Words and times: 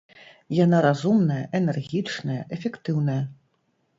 Яна 0.59 0.77
разумная, 0.85 1.43
энергічная, 1.59 2.39
эфектыўная. 2.57 3.19